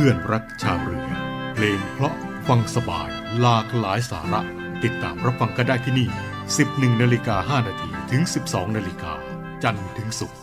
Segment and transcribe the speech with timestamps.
[0.00, 1.08] พื่อนรักชาวเรือ
[1.54, 2.14] เพลงเพราะ
[2.48, 3.08] ฟังสบาย
[3.40, 4.42] หลากหลายสาระ
[4.84, 6.08] ติดตามรับฟังกันได้ที่นี่
[6.54, 9.12] 11นาฬิกา5นาทีถึง 12นาฬิกา
[9.62, 10.38] จันทร์ถึงศุกร์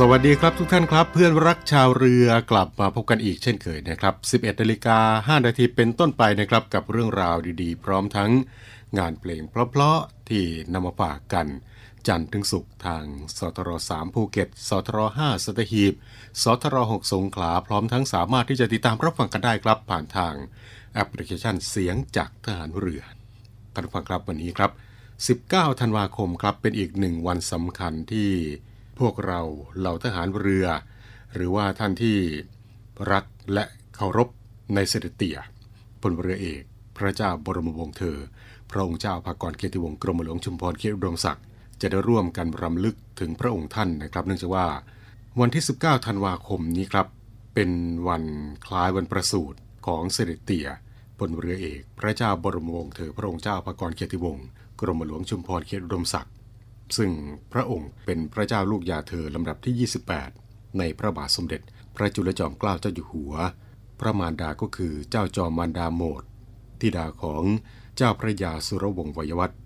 [0.00, 4.98] สวัสดีครับทุกท่านครับ เพื่อนรักชาวเรือกลับมาพบกันอีกเช่นเคยนะครับ 11นาฬิกา
[5.38, 8.30] 5นาทีเป็นต้นไปนะครับ กับเรื่องราวดีๆ พร้อมทั้ง
[8.98, 11.46] งานเพลงเพราะๆที่นำมาฝากกัน
[12.08, 13.04] จันทร์ถึงศุกร์ทาง
[13.38, 15.94] สทร3ภูเก็ตสทร5สัตหีบ
[16.42, 20.34] สทร6สงขลาพร้อมทั้งสามารถที่จะติดตามรับฟังกันได้ครับ ผ่านทาง
[20.94, 23.02] แอปพลิเคชันเสียงจากทหารเรือ
[23.74, 24.70] ท่านฟังครับวันนี้ครับ
[25.70, 28.30] 19ธันวาคมครับเป็นอีกหนึ่งวันสำคัญที่
[28.98, 29.40] พวกเรา
[29.78, 30.66] เหล่าทหารเรือ
[31.34, 32.16] หรือว่าท่านที่
[33.12, 33.64] รักและ
[33.94, 34.28] เคารพ
[34.74, 35.38] ในเสด็จเตี่ย
[36.02, 36.62] พลเรือเอก
[36.96, 38.18] พระเจ้าบรมวงศ์เธอ
[38.70, 41.44] พระองค์เจ้าภากรเกียรติวงศ์กรมหลวงชุมพรเขตอุดมศักดิ์
[41.80, 44.66] จะได้ร่วมกันรำลึกถึงพระองค์ท่านนะครับ เนื่องจากว่า
[45.40, 47.06] วันที่ 19 ธันวาคมนี้ครับ
[47.54, 47.70] เป็น
[48.08, 48.24] วัน
[48.66, 50.68] คล้ายวันประสูติของเสด็จเตี่ย
[51.18, 54.46] พลเรือเอก พระเจ้าบรมวงศ์เธอพระองค์เจ้าภากรเกียรติวงศ์
[54.80, 56.32] กรมหลวงชุมพรเขตอุดมศักดิ์
[56.96, 57.10] ซึ่ง
[57.52, 59.88] พระองค์เป็นพระเจ้าลูกยาเธอลำดับที่
[60.28, 61.60] 28 ในพระบาทสมเด็จ
[61.96, 63.34] พระจุลจอมเกล้าเจ้าอยู่หัว
[64.00, 66.22] พระมารดาก็คือเจ้าจอมมารดาโมด
[66.80, 67.44] ธิดาของ
[67.96, 69.60] เจ้าพระยาสุรวงศ์วยวัฒน์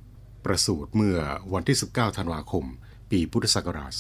[0.45, 1.19] ประสูติเมื่อ
[1.53, 2.65] วันที่ 19 ธันวาคม
[3.11, 3.93] ปีพุทธศักราช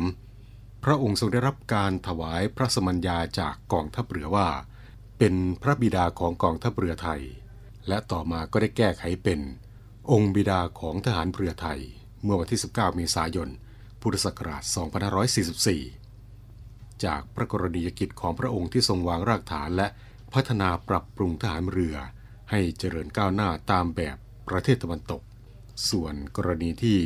[0.00, 4.48] 2423 พระองค์ทรงได้รับการถวายพระสมัญญาจากกองทัพเรือว่า
[5.18, 7.22] เป็นพระบิดาของกองทัพเรือไทย
[7.88, 9.40] และต่อมาก็ได้แก้ไขเป็น
[10.10, 11.80] องค์บิดาของทหารเรือไทย
[12.22, 13.48] เมื่อวันที่ 19 เมษายน
[14.00, 14.62] พุทธศักราช
[16.22, 19.88] 2544 จากพระกรณียกิจของพระองค์ที่ทรงวางรากฐานและ
[20.34, 21.96] พัฒนาปรับปรุงทหารเรือ
[22.50, 24.16] ให้เจริญก้าวหน้าตามแบบ
[24.48, 25.22] ประเทศตะวันตก
[25.90, 26.98] ส่วนกรณีที่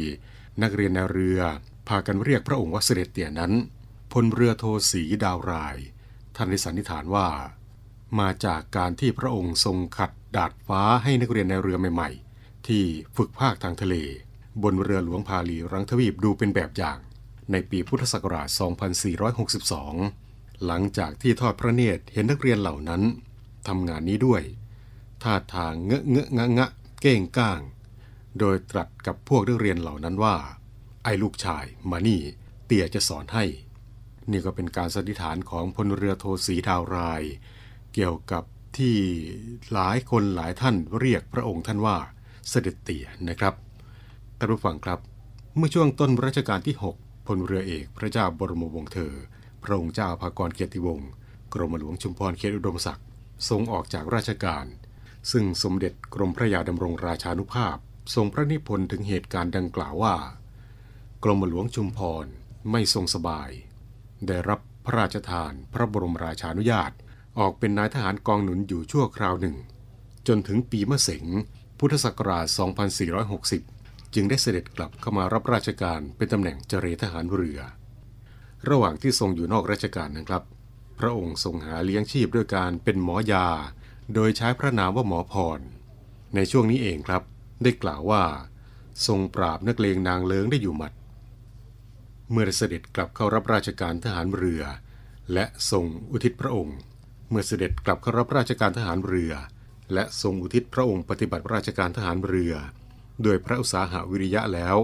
[0.62, 1.40] นักเรียนในเรือ
[1.88, 3.52] พากันเรียกพระองค์ว่าเสด็จเตี่ยนั้น
[4.12, 5.76] พลเรือโทสีดาวราย
[6.36, 7.28] ท่านได้สันนิษฐานว่า
[8.18, 12.29] มาจากการที่พระองค์ทรงขัดดาดฟ้าให้นักเรียนในเรือใหม่ๆ
[12.70, 12.84] ที่
[13.16, 13.94] ฝึกภาคทางทะเล
[14.62, 16.98] บนเรือหลวงพาลีรังทวีปดูเป็นแบบอย่าง
[17.52, 18.48] ในปีพุทธศักราช
[19.76, 23.02] 2462 หลังจากที่ทอดพระเนตรเห็นนักเรียนเหล่านั้น
[23.68, 24.42] ทำงานนี้ด้วย
[25.22, 26.68] ท่าทางเงอะเงอะงะงะ
[27.00, 27.60] เก้งก้าง
[28.38, 30.36] โดยตรัสกับพวกนักเรียนเหล่านั้นว่า
[31.04, 32.20] ไอ้ลูกชายมานี่
[32.66, 33.44] เตี่ยจะสอนให้
[34.30, 37.22] นี่ก็เป็นการสันนิษฐานของพลเรือโทสีดาวราย
[37.94, 38.44] เกี่ยวกับ
[38.76, 38.96] ที่
[39.72, 41.98] หลายคนหลายท่านเรียกพระองค์ท่านว่า
[42.50, 43.54] เสด็จเตี่ยนะครับ
[44.38, 44.98] ท่านผู้ฟังครับ
[45.56, 49.14] เมื่อช่วงต้นรัชกาลที่ 6 พลเรือเอกพระเจ้าบรมวงศ์เธอ
[49.62, 51.10] พระองค์เจ้าภากรเกียรติวงศ์
[51.54, 53.06] กรมหลวงชุมพรเขตอุดมศักดิ์
[53.48, 54.66] ทรงออกจากราชการ
[55.30, 57.76] ซึ่งสมเด็จกรมพระยาดำรงราชานุภาพ
[58.14, 60.16] ทรงพระนิพนธ์ถึงเหตุการณ์ดังกล่าวว่า
[61.24, 62.26] กรมหลวงชุมพร
[62.70, 63.50] ไม่ทรงสบาย
[64.26, 66.92] ได้รับพระราชทานพระบรมราชานุญาต
[67.38, 69.56] ออกเป็นนายทหารกองหนุนอยู่ชั่วคราวหนึ่ง
[70.26, 71.26] จนถึงปีมะเสง
[71.82, 72.46] พุทธศักราช
[73.30, 77.60] 2460 จึงได้เสด็จกลับเข้ามารับราชการเป็นตำแหน่งเจรทหารเรือ
[78.68, 80.42] ระหว่างที่ทรงอยู่นอกราชการนะครับ
[80.98, 83.46] พระองค์ทรงหาเลี้ยงชีพด้วยการเป็นหมอยา
[84.14, 85.60] โดยใช้พระนามว่าหมอพร
[86.34, 87.22] ในช่วงนี้เองครับ
[87.62, 88.22] ได้กล่าวว่า
[89.06, 90.92] ทรงปราบนักเลงนางเลิงได้อยู่หมัด
[92.30, 94.62] เมื่อเสด็จกลับเข้ารับราชการทหารเรือ
[95.32, 96.78] และทรงอุทิศพระองค์
[97.28, 99.34] เมื่อเสด็จกลับเข้ารับราชการทหารเรือ
[99.94, 102.54] และทรงอุทิศพระองค์ปฏิบัติราชการทหารเรือ
[103.22, 104.76] โดยพระอุตสาหาวิริยะแล้ว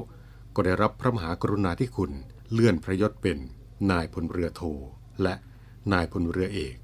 [0.54, 2.12] ก็ได้รับพระมหากรุณาธิคุณ
[2.52, 3.38] เลื่อนพระยศเป็น
[3.90, 4.62] นายพลเรือโท
[5.22, 5.34] และ
[5.92, 6.76] นายพลเรือเอก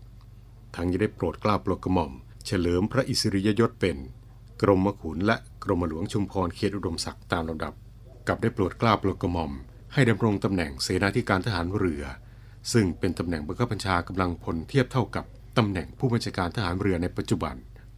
[0.75, 2.13] ทั้งยังได้โปรดเกล้าปรดกระหม่อม
[2.47, 3.97] เฉลิมพระอิสริยยศเป็น
[4.63, 7.73] กรมขุนและกรมหลวงชุมพรเขตอุดมศักดิ์ตามลำดับ
[8.29, 9.53] กับได้โปรดเกล้าปรดกระหม่อม
[9.93, 12.03] ให้ดำรงตำแหน่งเสนาธิการทหารเรือ
[12.73, 15.25] ซึ่งเป็นตำแหน่งบังคับบัญชากำลังพลเทียบเท่ากับ
[15.59, 17.55] ตำแหน่งผู้บัญชาการทหารเรือในปัจจุบัน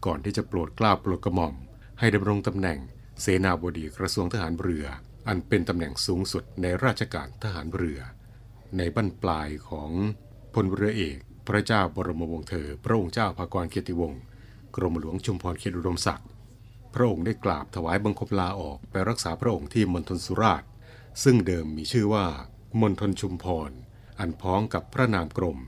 [0.06, 1.55] ก่อนที่จะโปรดกล้าโปรดกระหม่อม
[1.99, 2.79] ให้ดำรงตำแหน่ง
[3.21, 4.87] เสนาบดีกระทรวงทหารเรือ
[5.29, 8.01] อันเป็นตำแหน่งสูงสุดในราชการทหารเรือ
[8.77, 9.91] ในบั้นปลายของ
[10.55, 14.20] พลเรือเอก พระเจ้าบรมวงศ์เธอ พระองค์เจ้าภากรเกียรติวงศ์
[14.77, 16.29] กรมหลวงชุมพรเขตอุดมศักดิ์
[16.94, 20.69] พระองค์ได้กราบถวายบังคมลาออกไปรักษาพระองค์ที่มณฑลสุราษฎร์
[21.25, 22.27] ซึ่งเดิมมีชื่อว่า
[22.81, 23.70] มณฑลชุมพร
[24.19, 25.58] อันพ้องกับพระนามกรม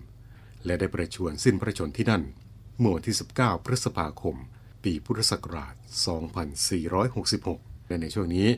[0.65, 2.23] และได้ประชวรสิ้นพระชนที่นั่น
[2.79, 4.37] เมื่อวันที่ 19 พฤษภาคม
[4.85, 5.75] ปีพุทธศักราช
[7.01, 8.49] 2466 และในช่วงนี้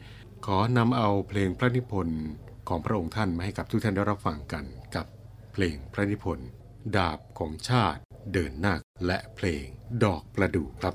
[0.47, 2.25] ขอนำเอาเพลงพระนิพนธ์
[2.69, 5.07] ของพระองค์ท่านมาให้กับทุกท่านได้รับฟังกันกับ
[5.53, 6.49] เพลงพระนิพนธ์
[6.97, 8.01] ดาบของชาติ
[8.33, 8.75] เดินหน้า
[9.07, 9.65] และเพลง
[10.05, 10.95] ดอกประดู่ครับ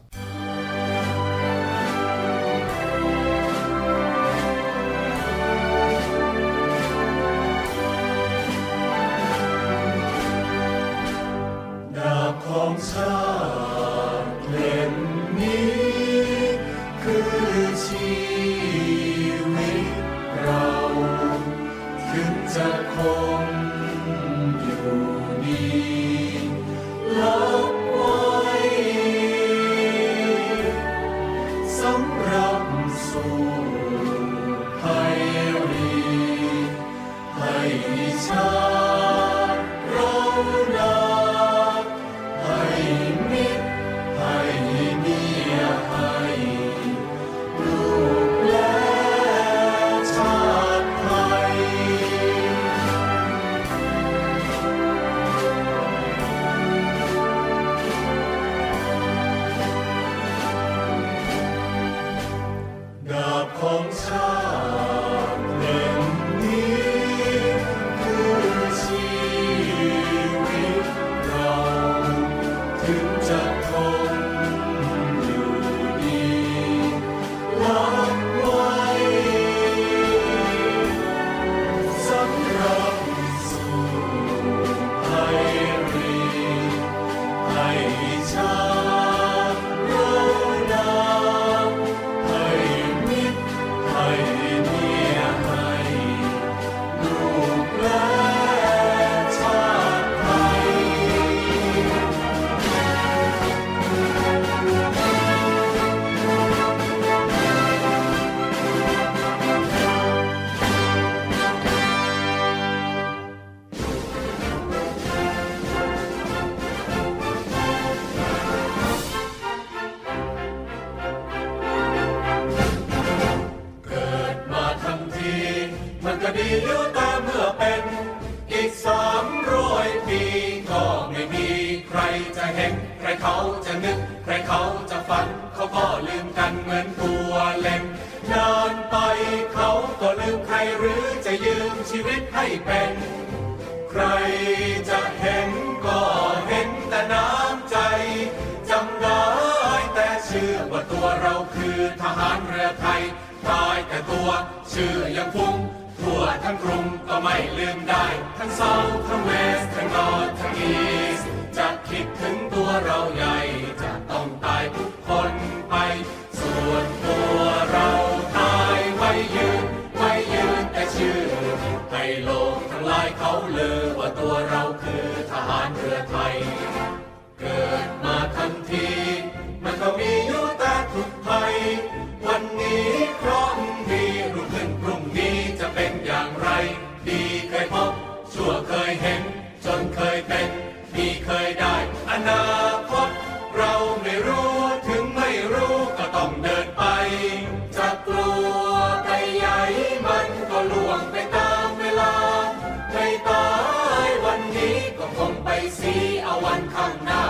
[206.74, 207.24] ข้างหน้า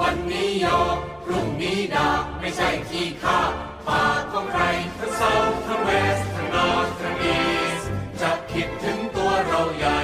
[0.00, 2.08] วันนี้โยกพรุ่งนี้ดา
[2.40, 3.40] ไม่ใช่ขี้ข้า
[3.86, 4.02] ป่า
[4.32, 4.62] ของใคร
[4.98, 5.32] ทั้งเซา
[5.66, 7.40] ทั้งเวสทั้งนอร์ทั้งอี
[7.80, 7.82] ส
[8.20, 10.00] จะคิดถึงตัวเราใหญ่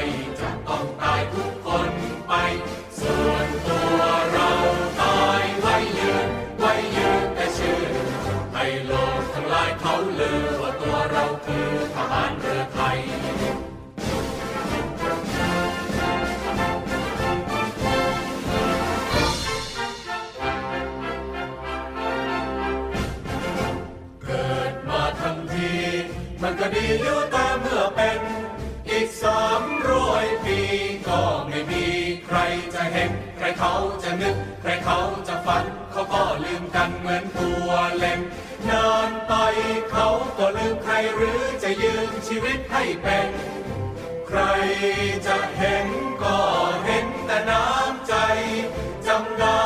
[27.05, 28.21] ลิ้วตาเมื่อเป็น
[28.91, 30.59] อีกสามร้อยปี
[31.09, 31.85] ก็ไม่มี
[32.27, 32.39] ใคร
[32.75, 38.21] จะเห็น ใครเขาจะนึก ใครเขาจะฝัน เขาก็ลืมกันเหมือนตัวเล็ม
[38.71, 39.33] นานไป
[39.91, 43.29] เขาก็ลืมใครหรือจะยืมชีวิตให้เป็น
[44.29, 44.41] ใคร
[45.27, 45.89] จะเห็น
[46.23, 46.39] ก็
[46.85, 48.15] เห็นแต่น้ำใจ
[49.07, 49.61] จำได้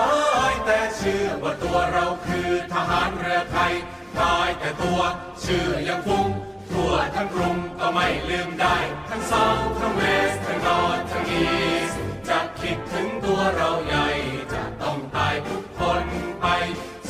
[0.64, 3.74] แต่เชื่อว่าตัวเราคือทหารเรือไทย
[4.18, 5.00] ตายแต่ตัว
[5.40, 6.28] เชื่อยังฟุ้ง
[6.72, 8.76] ทั่วทั้งกรุงก็ไม่ลืมได้
[9.08, 9.46] ทั้งเซา
[9.78, 11.46] ทั้งเวสทั้งนอร์ทั้งอี
[11.88, 11.90] ส
[12.28, 14.08] จะคิดถึงตัวเราใหญ่
[14.52, 16.02] จะต้องตายทุกคน
[16.40, 16.46] ไป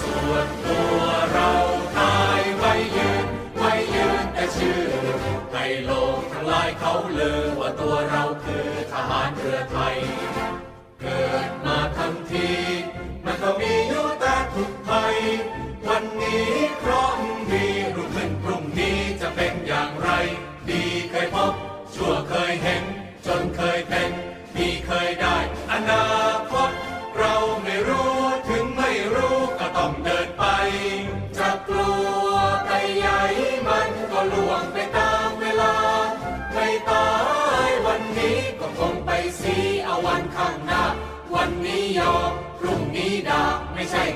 [0.01, 1.01] ส่วนตัว
[1.33, 1.53] เรา
[1.99, 3.27] ตายไว้ยืน
[3.59, 4.83] ไว้ยืนแต่ชื่อ
[5.53, 9.97] ให้โลกทั้งหลายเขาลือว่าตัวเราคือทหารเรือไทย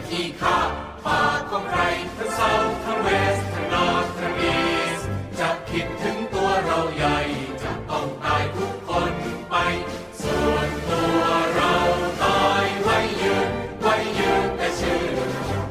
[0.09, 0.59] ขี้ข้า
[1.07, 1.21] ป่า
[1.51, 1.83] ของใคร
[2.17, 2.53] ทั้งเซา
[2.85, 4.59] ทั้งเวสทั้งนอร์ทั้งอี
[4.99, 5.01] ส
[5.39, 7.19] จะคิดถึงตัวเราใหญ่
[7.63, 9.13] จะต้องตายทุกคน
[9.51, 9.55] ไป
[10.23, 11.23] ส่วนตัว
[11.55, 11.75] เรา
[12.25, 13.51] ตายไว้ยืน
[13.83, 15.05] ไว้ยืนแต่ชื่อ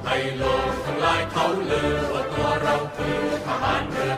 [0.05, 4.13] ให้โลกทั้งหลายเขาลือว่าตัวเราคือทหารเรือ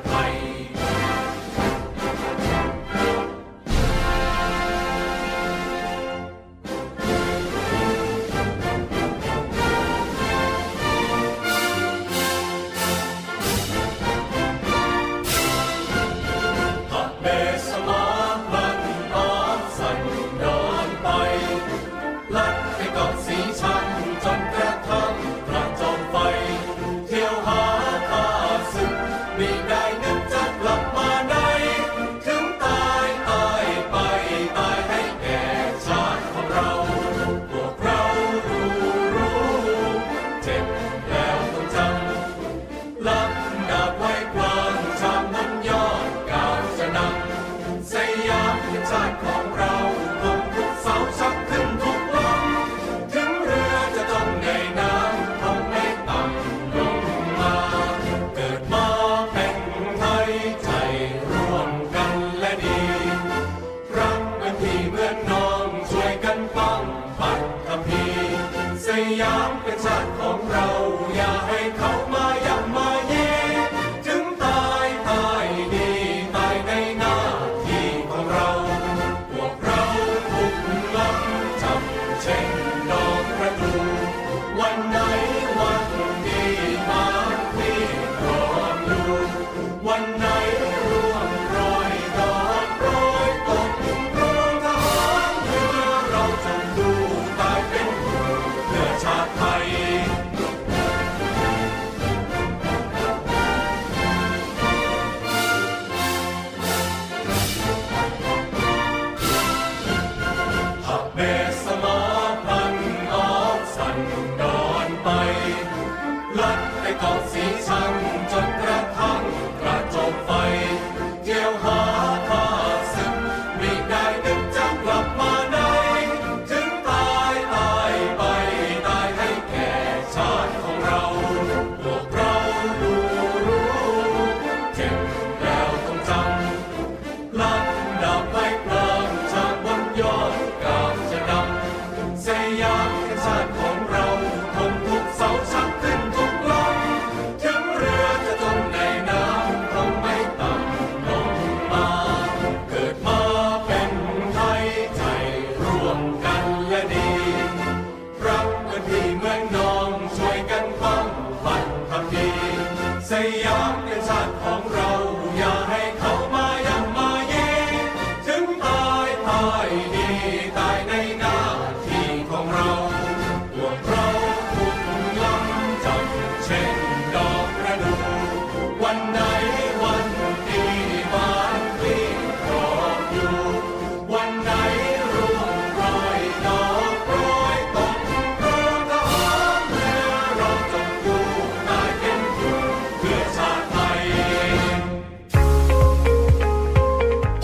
[71.35, 71.94] Yahweh come.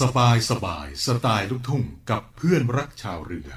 [0.00, 3.50] สบายสบายสไตล์ลูกทุ่งกับเพื่อนรักชาวเรือ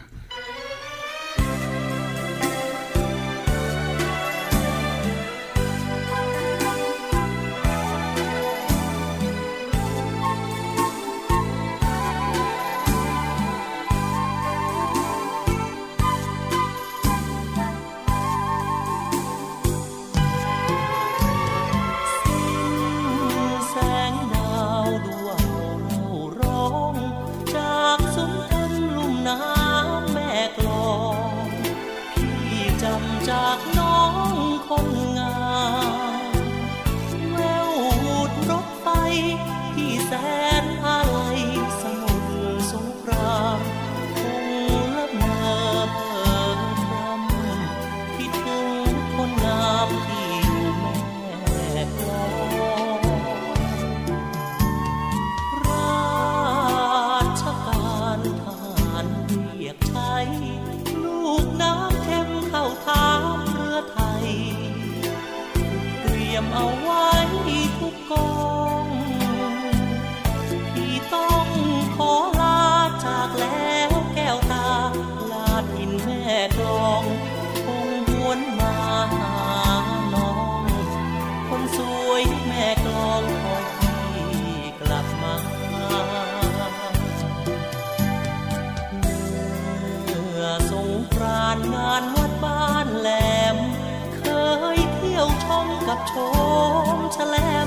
[97.40, 97.67] where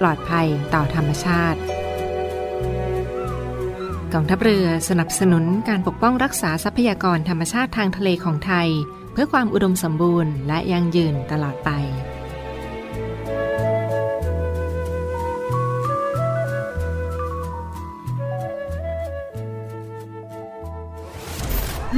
[0.00, 1.60] ปลอดภัยต่อธรรมชาติ
[4.12, 8.68] กองทัพเรือสนับสนุนการปกป้องรักษาทรัพยากรธรรมชาติทางทะเลของไทย
[9.12, 11.70] เพื่อความอุดมสมบูรณ์และยั่งยืนตลอดไป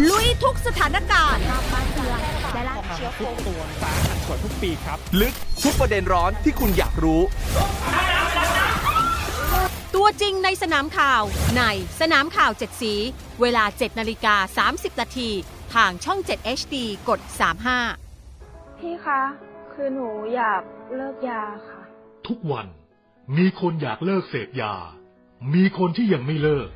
[0.08, 1.42] ลุยทุกสถานการณ์
[3.20, 7.20] ทุกตัวสาหัสกว่าทุกปีครับ ลึกทุกประเด็นร้อนที่คุณอยากรู้
[9.94, 11.22] ตัวจริงในสนามข่าว
[11.56, 11.62] ใน
[12.00, 12.94] สนามข่าว7สี
[13.40, 15.30] เวลา7นาฬิกา30นาที
[15.74, 16.76] ทางช่อง 7 HD
[17.08, 17.20] กด
[18.00, 19.22] 35 พี่คะ
[19.72, 20.62] คือหนูอยาก
[20.96, 21.80] เลิกยาค่ะ
[22.26, 22.66] ทุกวัน
[23.36, 24.74] มีคนอยากเลิกเสพยา
[25.54, 26.68] มีคนที่ยังไม่เลิก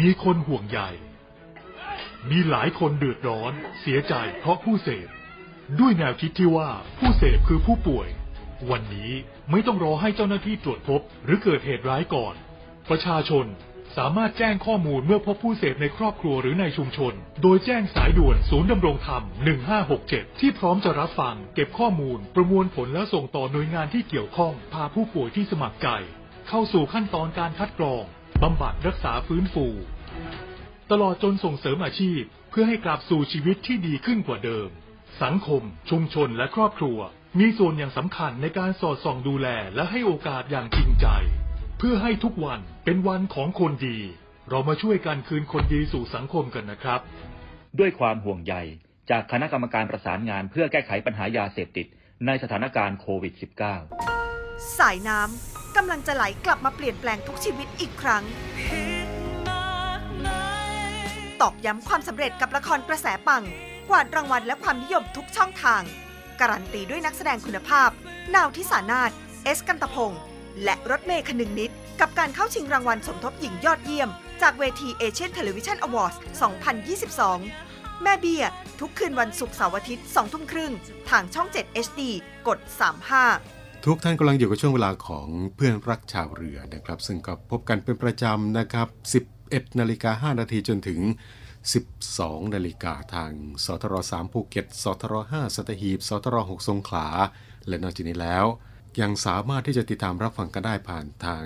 [0.00, 0.80] มีคนห่วงใย
[2.30, 5.08] มีหลายคนเดือดร้อน เสียใจเพราะผู้เสพ
[5.80, 8.08] ด้วยแนวคิดที่ว่าผู้เสพคือผู้ป่วย
[8.70, 9.12] วันนี้
[9.50, 12.34] ไม่ต้องรอให้เจ้าหน้าที่ตรวจพบ หรือเกิดเหตุร้ายก่อน
[12.90, 13.46] ประชาชน
[13.96, 17.12] สามารถแจ้งข้อมูลเมื่อพบผู้เสพในครอบครัวหรือในชุมชน
[17.42, 19.22] โดยแจ้งสายด่วนศูนย์ดำรงธรรม
[19.80, 25.88] 1567 ที่พร้อมจะรับฟัง เก็บข้อมูล ประมวลผลแล้วส่งต่อหน่วยงานที่เกี่ยวข้อง พาผู้ป่วยที่สมัครใจ
[26.48, 28.04] เข้าสู่ขั้นตอนการคัดกรอง
[28.42, 29.66] บำบัดรักษาฟื้นฟู
[30.90, 34.68] ตลอดจนส่งเสริมอาชีพ เพื่อให้กลับสู่ชีวิตที่ดีขึ้นกว่าเดิม
[35.22, 36.98] สังคม ชุมชนและครอบครัว
[37.38, 41.06] มีส่วนอย่างสำคัญในการสอดส่องดูแลและให้โอกาสอย่างจริงใจ
[41.78, 43.98] เพื่อให้ทุกวันเป็นวันของคนดี
[44.50, 47.00] เรามาช่วยกันคืนคนดีสู่สังคมกันนะครับ
[47.78, 48.54] ด้วยความห่วงใย
[49.10, 51.86] จากคณะกรรมการประสานงานเพื่อแก้ไขปัญหายาเสพติด
[52.26, 53.34] ในสถานการณ์โควิด
[54.00, 58.22] -19 สายน้ำกำลังจะไหลกลับมาเปลี่ยนแปลงทุกชีวิตอีกครั้ง
[61.40, 63.42] ตอกย้ำความสำเร็จกับละครกระแสปัง
[63.88, 65.82] กวาดรางวัลและความนิยมทุกช่องทาง
[66.40, 67.88] การันตีด้วยนักแสดงคุณภาพ
[68.34, 69.10] นาวทิสานาฏ
[69.44, 70.20] เอสกันตพงศ์
[70.64, 71.70] และรถเมล์คะนึงนิจ
[72.00, 74.08] กับการเข้าชิงรางวัลสมทบหญิงยอดเยี่ยม
[74.42, 76.14] จากเวที Asian Television Awards
[76.88, 78.44] 2022 แม่เบี้ย
[78.80, 80.72] ทุกคืนวันศุกร์เสาร์อาทิตย์2ทุ่มครึ่ง
[81.10, 82.00] ทางช่อง 7 HD
[82.48, 82.58] กด
[83.22, 88.88] 35ทุกท่านกำลังอยู่กับช่วงเวลาของเพื่อนรักชาวเรือนะครับ ซึ่งก็พบกันเป็นประจำนะครับ
[89.50, 91.00] 11นาฬิกา5นาทีจนถึง
[91.76, 93.32] 12นาฬิกาทาง
[93.64, 97.08] สทร3ภูเก็ตสทร5สัตหีบสทร6สงขลา
[97.68, 98.44] และนอกจากนี้แล้ว
[99.00, 101.44] ยังสามารถที่จะติดตามรับฟังกันได้ผ่านทาง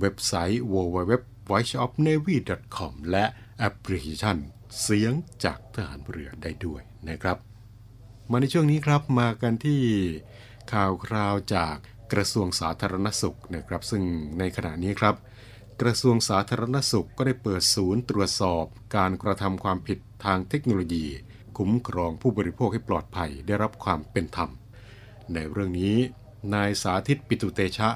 [0.00, 3.24] เว็บไซต์ www.voiceofnavy.com และ
[3.58, 4.36] แอปพลิเคชัน
[4.82, 5.12] เสียง
[5.44, 7.36] จากทหารเรือได้ด้วยนะครับ
[8.30, 9.82] มาในช่วงนี้ครับมากันที่
[10.72, 11.76] ข่าวคราวจาก
[12.12, 14.02] กระทรวงสาธารณสุขนะครับ ซึ่ง
[14.38, 15.14] ในขณะนี้ครับ
[15.82, 18.64] กระทรวงสาธารณสุขก็ได้เปิดศูนย์ตรวจสอบ
[18.96, 21.06] การกระทำความผิดทางเทคโนโลยี
[21.58, 24.50] คุ้มครองผู้บริโภคให้ปลอดภัยได้รับความเป็นธรรม
[25.32, 25.96] ในเรื่องนี้
[26.54, 27.88] นายสาธิตปิตุเตชะ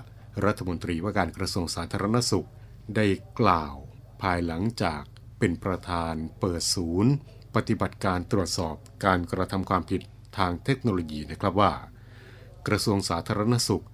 [0.44, 2.48] รัฐมนตรีว่าการกระทรวงสาธารณสุข
[2.96, 3.06] ได้
[3.40, 3.74] กล่าว
[4.22, 5.02] ภายหลังจาก
[5.38, 7.12] เป็นประธานเปิดศูนย์
[7.54, 10.02] ปฏิบัติการตรวจสอบการกระทำความผิด
[10.38, 11.72] ทางเทคโนโลยีนะครับว่า
[12.66, 13.84] กระทรวงสาธารณสุข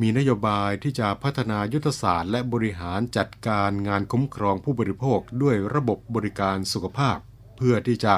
[0.00, 7.18] มีนโยบายที่จะพัฒนายุทธศาสตร์ และบริหารจัดการงานคุ้มครองผู้บริโภคด้วยระบบบริการสุขภาพ
[7.56, 8.14] เพื่อที่จะ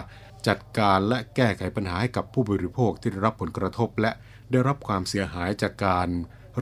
[0.49, 4.13] จัดการและแก้ไขปัญหาให้กับผู้บริโภคที่ได้รับผลกระทบ และ
[4.51, 6.09] ได้รับความเสียหายจากการ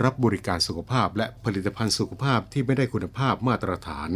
[0.03, 4.11] รับบริการสุขภาพ และผลิตภัณฑ์สุขภาพที่ไม่ได้คุณภาพมาตรฐาน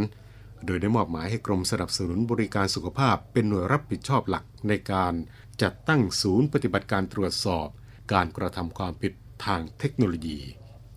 [0.66, 5.14] โดยได้มอบหมายให้กรมสนับสนุนบริการสุขภาพ เป็นหน่วยรับผิดชอบหลักในการ
[5.62, 7.68] จัดตั้งศูนย์ปฏิบัติการตรวจสอบ
[8.12, 9.12] การกระทำความผิด
[9.44, 10.40] ทางเทคโนโลยี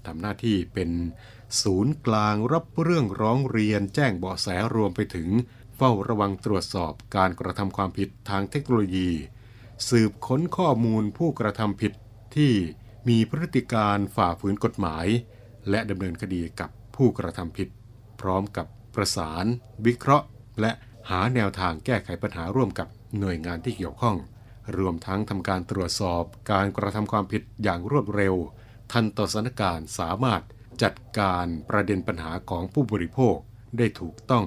[0.08, 0.90] ทำหน้าที่เป็น
[1.62, 5.30] ศูนย์กลางรับเรื่องร้องเรียนแจ้งเบาะแสรวมไปถึง
[5.76, 9.10] เฝ้าระวังตรวจสอบการกระทำความผิดทางเทคโนโลยี
[9.90, 11.94] สืบค้นข้อมูลผู้กระทำผิด
[12.36, 12.54] ที่
[13.10, 15.06] มีพฤติการฝ่าฝืนกฎหมาย
[15.70, 17.70] และดำเนินคดีกับผู้กระทำผิด
[18.22, 19.46] พร้อมกับประสาน
[19.86, 20.26] วิเคราะห์
[20.62, 20.72] และ
[21.10, 22.88] หาแนวทางแก้ไขปัญหาร่วมกับ
[23.20, 24.18] หน่วยงานที่เกี่ยวข้อง
[24.78, 28.36] รวมทั้งทำการตรวจสอบการกระทำความผิดอย่างรวดเร็ว
[28.92, 30.42] ทันต่อสถานการณ์สามารถ
[30.84, 33.36] จัดการประเด็นปัญหาของผู้บริโภค
[33.78, 34.46] ได้ถูกต้อง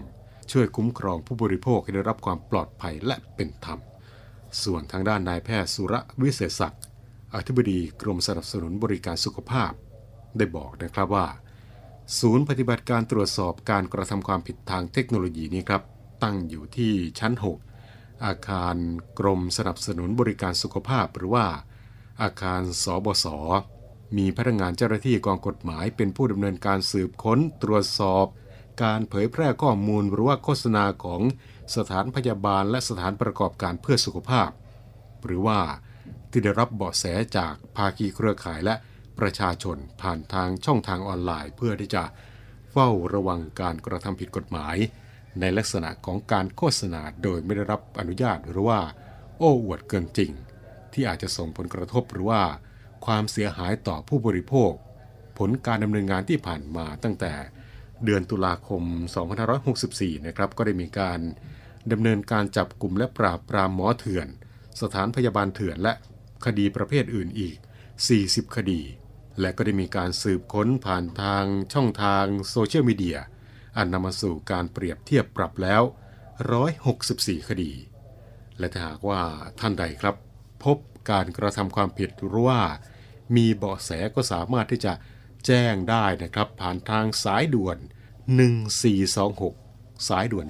[0.53, 3.79] ช่วยคุ้มครองผู้บริโภคให้ได้รับความปลอดภัยและเป็นธรรม
[4.63, 6.83] ส่วนทางด้านนายแพทย์สุระวิเศษศักดิ์
[7.35, 9.73] อธิบดีกรมสนับสนุนบริการสุขภาพ
[10.37, 11.27] ได้บอกนะครับว่า
[12.19, 15.83] ศูนย์ปฏิบัติการตรวจสอบการกระทำความผิดทางเทคโนโลยีนี้ครับ
[16.23, 17.33] ตั้งอยู่ที่ชั้น
[17.79, 18.77] 6 อาคาร
[19.19, 21.47] กรมสนับสนุนบริการสุขภาพ หรือว่า
[22.23, 23.27] อาคารสบศ
[24.17, 28.27] มีพนักงานเจ้าหน้าที่กองกฎหมายเป็นผู้ดำเนินการสืบค้นตรวจสอบ
[28.83, 31.21] การเผยแพร่ข้อมูลหรือว่าโฆษณาของ
[31.77, 34.51] สถานพยาบาลและสถานประกอบการเพื่อสุขภาพ
[35.25, 35.59] หรือว่า
[36.31, 37.05] ที่ได้รับเบาะแส
[37.37, 38.75] จากภาคีเครือข่ายและ
[39.19, 42.05] ประชาชนผ่านทางช่องทางออนไลน์ เพื่อที่จะ
[42.73, 44.77] เฝ้าระวังการกระทำผิดกฎหมาย
[45.41, 48.81] ในลักษณะของการโฆษณาโดยไม่ได้รับอนุญาตหรือว่า
[49.39, 50.31] โอ้อวดเกินจริง
[50.93, 52.43] ที่อาจจะส่งผลกระทบหรือว่า
[53.07, 54.73] ความเสียหายต่อผู้บริโภค
[55.39, 57.33] ผลการดำเนินงานที่ผ่านมาตั้งแต่
[58.05, 58.83] เดือนตุลาคม
[59.55, 61.21] 2564 นะครับ ก็ได้มีการ
[61.93, 64.29] ดำเนินการจับกลุ่มและปราบปรามหมอเถื่อน
[64.81, 65.93] สถานพยาบาลเถื่อนและ
[66.45, 67.57] คดีประเภทอื่นอีก
[68.07, 68.81] 40 คดี
[69.41, 73.19] และก็ได้มีการสืบค้นผ่านทางช่องทางโซเชียลมีเดีย
[73.77, 75.83] อันนำมาสู่การเปรียบเทียบปรับแล้ว
[76.71, 77.73] 164 คดี
[78.59, 79.23] และถ้าหากว่า
[79.61, 80.17] ท่านใดครับ
[80.65, 80.77] พบ
[81.11, 82.61] การกระทำความผิดหรือว่า
[83.37, 84.93] มีเบาะแสก็สามารถที่จะ
[85.47, 87.79] แจ้งได้นะครับ ผ่านทางสายด่วน
[88.69, 90.47] 1426 สายด่วน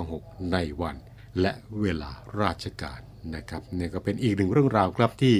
[0.00, 0.96] 1426 ในวัน
[1.40, 3.00] และเวลาราชการ
[3.34, 5.36] นะครับเนี่ยก็เป็นอีกหนึ่งเรื่องราวครับที่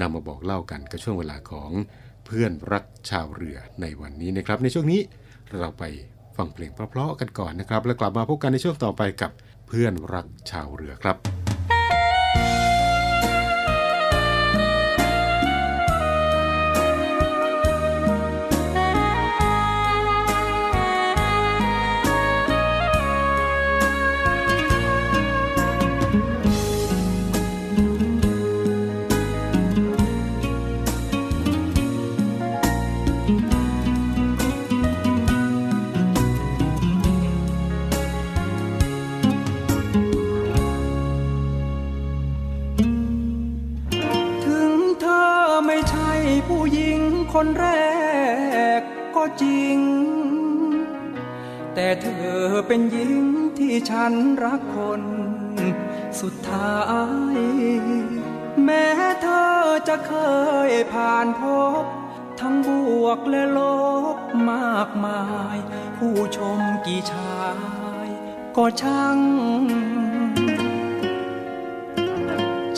[0.00, 1.70] นำมาบอกเล่ากันกับช่วงเวลาของ
[2.26, 5.00] เพื่อนรักชาวเรือในวันนี้นะครับ ในช่วงนี้
[5.58, 5.84] เราไป
[6.36, 9.30] ฟังเพลงเพราะๆกันก่อนนะครับ แล้วกลับมาพบกันในช่วงต่อไปกับ
[9.68, 11.45] เพื่อนรักชาวเรือครับ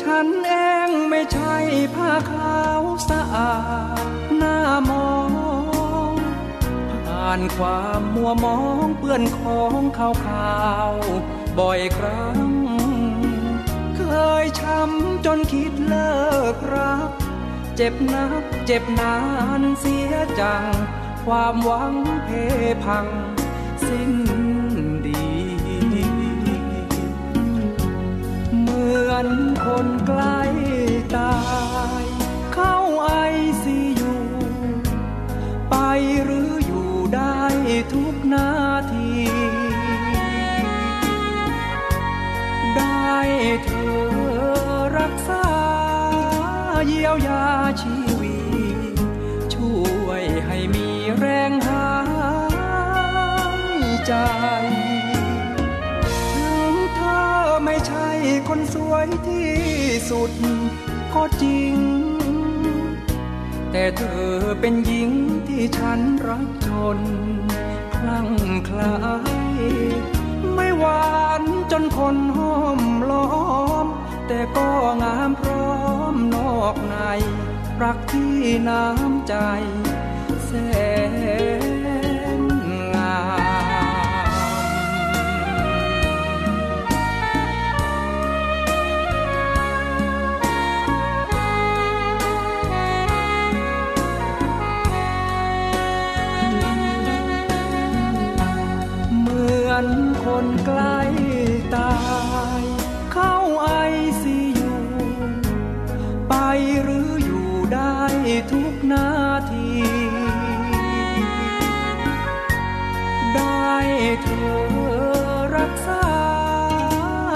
[0.09, 0.55] ฉันเอ
[0.89, 1.55] งไม่ใช่
[1.95, 3.55] ผ้าขาวสะอา
[4.03, 4.57] ดหน้า
[4.91, 5.13] มอ
[6.11, 6.13] ง
[7.07, 10.59] ผ่านความมัวมองเปื้อนของขาวขา
[10.91, 10.93] ว
[11.59, 12.39] บ่อยครั้ง
[13.97, 14.03] เค
[14.43, 16.17] ยช้ำจนคิดเลิ
[16.55, 17.11] กรัก
[17.77, 19.17] เจ็บนักเจ็บนา
[19.61, 20.75] นเสียจัง
[21.27, 21.95] ความหวัง
[22.25, 22.29] เพ
[22.85, 23.07] พัง
[23.87, 24.13] สิ้น
[29.25, 29.27] น
[29.65, 30.41] คนใกล้
[31.17, 31.37] ตา
[32.03, 32.05] ย
[32.55, 33.11] เข้าไอ
[33.63, 34.15] ซียู
[35.71, 35.75] ไป
[36.25, 37.43] หรืออยู่ได้
[37.93, 38.51] ทุกนา
[38.93, 39.09] ที
[42.77, 43.17] ได้
[43.65, 43.99] เธอ
[44.99, 45.47] รักษา
[46.87, 47.47] เยียวยา
[47.83, 48.37] ชีวิ
[48.93, 48.97] ต
[49.55, 51.89] ช่วยให้มีแรงหา
[53.63, 54.13] ยใจ
[58.99, 59.57] วยที่
[60.11, 60.33] สุด
[61.15, 61.77] ก็จริง
[63.71, 65.11] แต่เธอเป็นหญิง
[65.49, 66.99] ที่ฉันรักจน
[67.97, 68.29] คลั่ง
[68.69, 68.97] คลา
[69.59, 69.63] ย
[70.55, 71.09] ไม่หวา
[71.41, 72.81] นจนคนห้อม
[73.11, 73.31] ล้อ
[73.85, 73.87] ม
[74.27, 74.69] แต่ก็
[75.03, 75.77] งามพร้อ
[76.13, 76.97] มนอกใน
[77.83, 78.37] รักที่
[78.69, 79.35] น้ำใจ
[80.47, 80.51] แส
[81.67, 81.68] น
[100.41, 100.99] คนใกล้
[101.77, 101.97] ตา
[102.61, 102.63] ย
[103.13, 103.69] เข้าไอ
[104.23, 104.75] ซียู
[106.29, 106.35] ไป
[106.83, 107.99] หรืออยู่ได้
[108.53, 109.09] ทุกนา
[109.51, 109.69] ที
[113.35, 113.75] ได้
[114.23, 114.53] เธอ
[115.57, 116.07] รักษา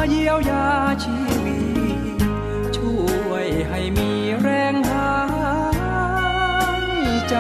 [0.09, 0.69] เยียวยา
[1.05, 1.59] ชีวิ
[2.17, 2.19] ต
[2.77, 2.97] ช่
[3.29, 4.11] วยให้มี
[4.41, 5.15] แรงหา
[6.85, 6.87] ย
[7.29, 7.37] ใจ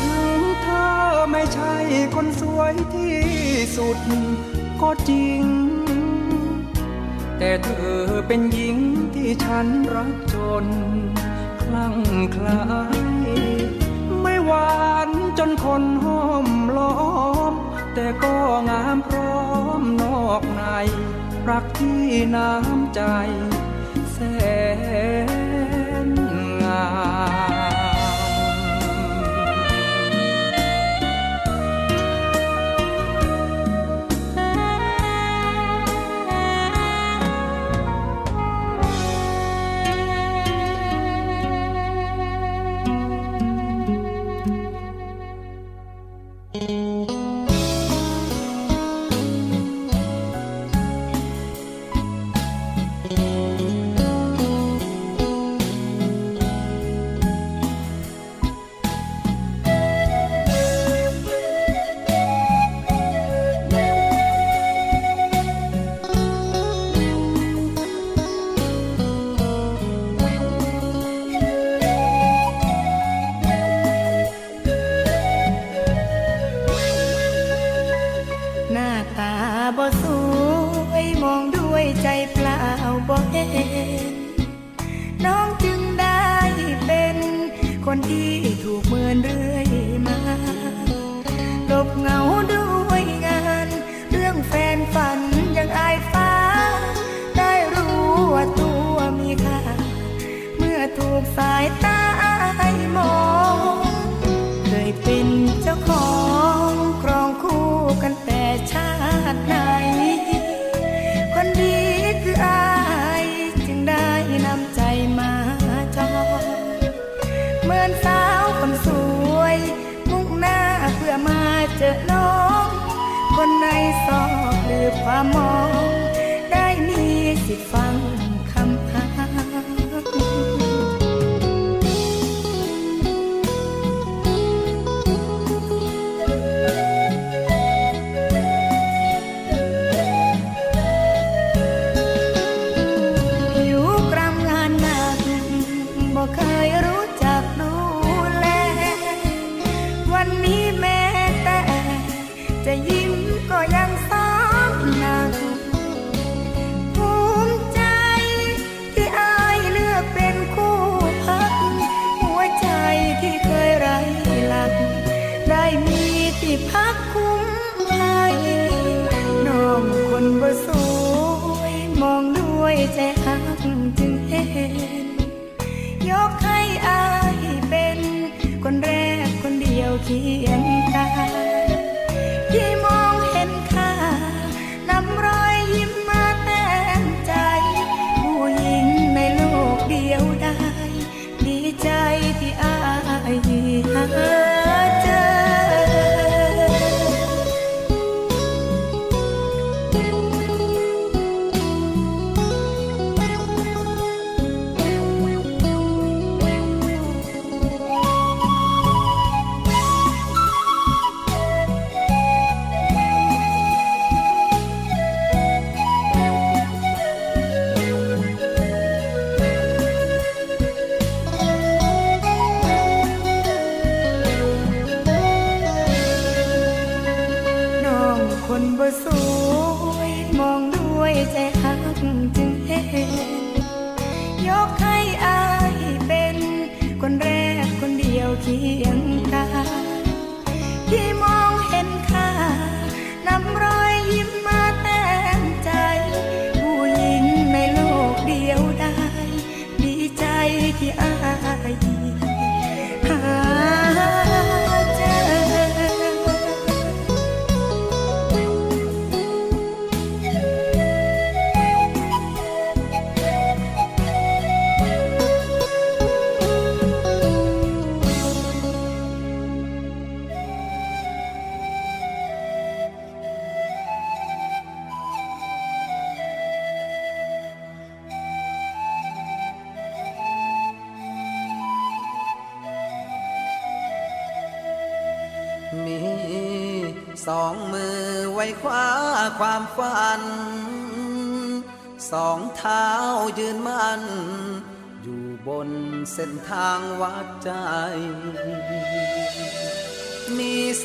[0.00, 0.90] ถึงเธอ
[1.30, 1.74] ไม่ใช่
[2.14, 3.35] คนสวยที่
[3.74, 3.98] สุด
[4.82, 5.44] ก็จริง
[7.38, 8.76] แต่เธอเป็นหญิง
[9.14, 10.66] ที่ฉันรักจน
[11.62, 11.96] คลั่ง
[12.36, 12.64] คล้า
[12.98, 13.00] ย
[14.22, 14.76] ไม่หวา
[15.08, 16.96] นจนคนห้อมล้อ
[17.50, 17.52] ม
[17.94, 18.36] แต่ก็
[18.68, 19.40] งามพร้อ
[19.80, 20.62] มนอกใน
[21.48, 22.02] รักที่
[22.36, 23.02] น้ำใจ
[24.12, 24.18] แส
[25.28, 25.35] น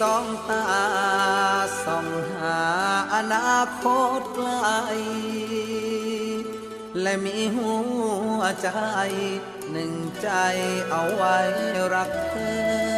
[0.02, 0.66] สองตา
[1.84, 2.62] ส่องหา
[3.14, 3.86] อนาค
[4.20, 4.50] ตไกล
[7.02, 7.74] และมีหั
[8.40, 8.70] วใจ
[9.72, 10.30] หนึ่งใจ
[10.90, 11.38] เอาไว้
[11.94, 12.34] รักเธ
[12.90, 12.91] อ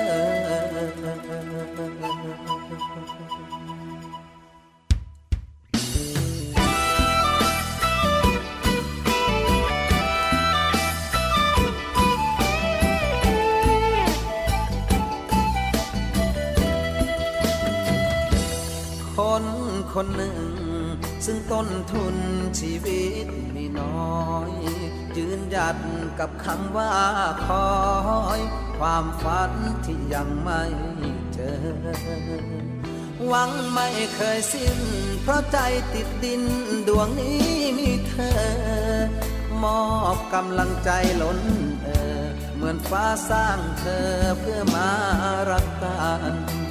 [19.96, 20.38] คนหนึ่ง
[21.26, 22.16] ซึ่งต้นทุน
[22.60, 24.52] ชีวิตมีน้อย
[25.18, 25.78] ยืนหยัด
[26.20, 26.94] กับคำว่า
[27.46, 27.68] คอ
[28.38, 28.42] ย
[28.78, 29.52] ความฝัน
[29.86, 30.64] ที่ยังไม่
[31.34, 31.56] เจอ
[33.28, 34.78] หวังไม่เคยสิ้น
[35.22, 35.58] เพราะใจ
[35.94, 36.44] ติดดิน
[36.88, 37.42] ดวงนี้
[37.78, 38.42] มีเธอ
[39.64, 39.84] มอ
[40.16, 40.90] บกำลังใจ
[41.22, 41.40] ล้น
[41.84, 41.90] เอ
[42.22, 42.24] อ
[42.56, 44.90] เหมือนฟ้าสร้างเธอเพื่อมา
[45.50, 46.63] รักกัน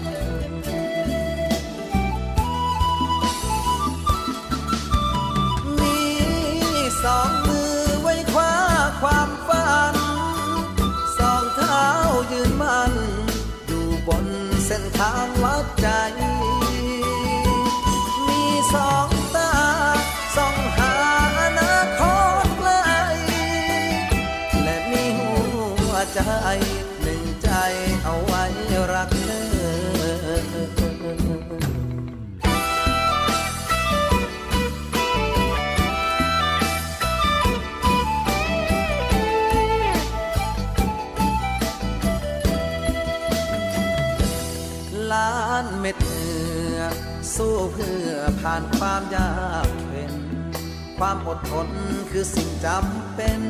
[7.04, 8.54] สองมือไว้คว้า
[9.02, 9.96] ความฝัน
[11.18, 11.84] สองเท้า
[12.32, 12.92] ยืนมัน
[13.66, 14.26] อยู่บน
[14.66, 46.80] เส้นทางวัดใจานเม็ดเหงื่อ
[47.34, 48.10] สู้เพื่อ
[48.40, 49.32] ผ่านความยา
[49.66, 50.14] กเข็น
[50.98, 51.68] ความอดทน
[52.10, 53.42] คือสิ่งจำเป็น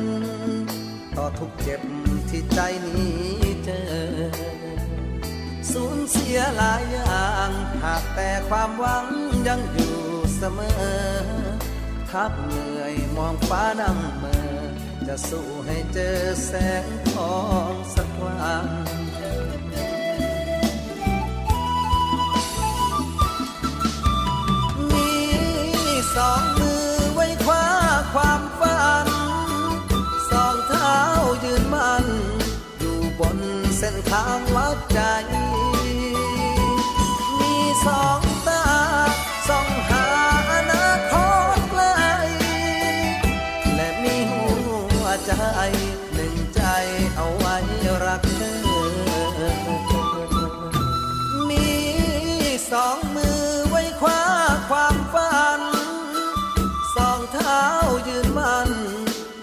[1.17, 1.81] ต่อทุกเจ็บ
[2.29, 3.21] ที่ใจนี้
[3.65, 4.53] เจอ
[5.71, 7.51] สูญเสียหลายอย่าง
[7.83, 9.05] หากแต่ความหวัง
[9.47, 9.95] ยังอยู่
[10.37, 10.83] เสมอ
[12.09, 14.63] ทับเหนื่อยมองฟ้าดำเมอ
[15.07, 16.51] จะสู้ให้เจอแส
[16.83, 17.37] งทอ
[17.71, 19.02] งสักวัน
[26.15, 27.65] สองมือไว้คว้า
[28.13, 29.07] ความฝัน
[30.29, 30.95] สองเท้า
[31.43, 32.05] ยืนมัน
[32.79, 33.37] อยู่บน
[33.77, 34.99] เส้นทางวัดใจ
[37.39, 37.55] มี
[37.85, 38.12] สอง
[58.37, 58.69] มัน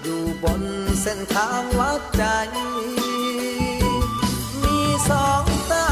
[0.02, 0.62] อยู่บน
[1.02, 2.24] เส้นทางวัดใจ
[4.62, 4.78] มี
[5.08, 5.88] สองตา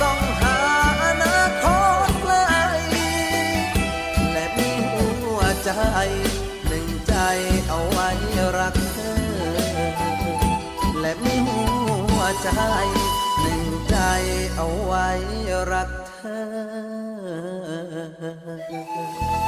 [0.00, 0.56] ส่องหา
[1.02, 1.64] อนาค
[2.08, 2.34] ตไกล
[4.32, 5.06] และมีหั
[5.38, 5.70] วใจ
[6.66, 7.14] หนึ่งใจ
[7.68, 8.08] เอาไว้
[8.58, 9.18] รักเธอ
[11.00, 11.68] และมีหั
[12.18, 12.50] วใจ
[13.40, 13.96] หนึ่งใจ
[14.56, 15.08] เอาไว้
[15.72, 16.20] รักเธ
[19.46, 19.47] อ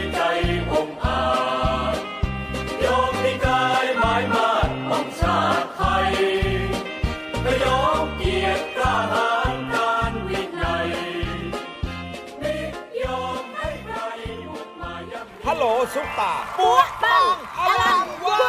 [15.93, 17.25] ซุปตาปัวปัง
[17.59, 18.43] อลังวา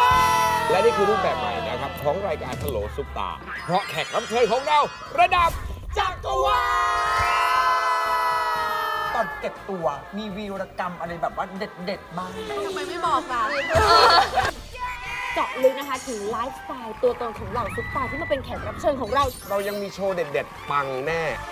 [0.70, 3.30] และนี่คือรูปแบบใหม่นะครับ ของรายการฮัลโหลซุปตา
[3.64, 4.80] เพราะแขกรับเชิญของเรา
[5.20, 5.50] ระดับ
[5.98, 6.62] จักรวา
[7.22, 9.86] ลตอนเก็บตัว
[10.16, 12.30] มีวีรกรรมอะไรแบบว่าเด็ดๆบ้าง
[12.66, 13.42] ทำไมไม่บอกล่ะ
[15.34, 21.51] เจาะลึกนะคะถึงไลฟ์สไตล์ตัวตนของเหล่าซุปตาร์ที่มาเป็นแขกรับเชิญของเรา เรายังมีโชว์เด็ด ๆ ปังแน่ว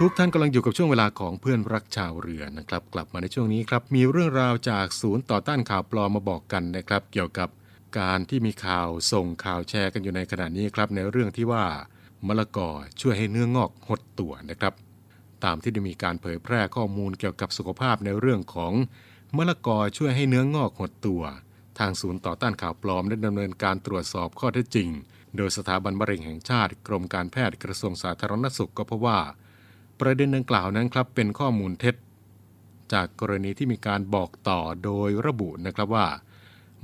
[0.00, 7.48] ทุกท่านกำลังอยู่กับช่วงเวลาของเพื่อนรักชาวเรือนะครับ กลับมาในช่วงนี้ครับ มีเรื่องราวจากศูนย์ต่อต้านข่าวปลอมมาบอกกันนะครับ เกี่ยวกับ
[7.98, 11.64] การที่มีข่าวส่งข่าวแชร์กันอยู่ในขณะนี้ครับ ในเรื่องที่ว่า
[12.26, 12.70] มะละกอ
[13.00, 14.74] ช่วยให้เนื้องอกหดตัวนะครับ
[15.44, 18.72] ตามที่ได้มีการเผยแพร่ข้อมูลเกี่ยวกับสุขภาพในเรื่องของ
[19.36, 21.22] มะละกอช่วยให้เนื้องอกหดตัว
[21.78, 24.88] ทางศูนย์ต่อต้านข่าวปลอมได้ดำเนินการตรวจสอบข้อเท็จจริง
[25.36, 29.18] โดยสถาบันมะเร็งแห่งชาติ กรมการแพทย์กระทรวงสาธารณสุขก็พบว่า
[30.00, 31.94] ประเด็นดังกล่าวนั้นครับเป็นข้อมูลเท็จ
[32.92, 36.06] จากกรณีที่มีการบอกต่อโดยระบุนะครับว่า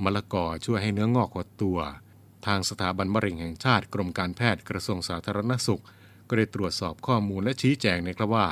[0.03, 1.79] มะละกอช่วยให้เนื้องอกหดตัว
[2.45, 5.83] ทางสถาบันมะเร็งแห่งชาติกรมการแพทย์กระทรวงสาธารณสุข
[6.27, 8.47] ก็ได้ตรวจสอบข้อมูลและชี้แจงนะครับว่า